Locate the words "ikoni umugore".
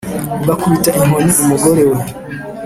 0.99-1.81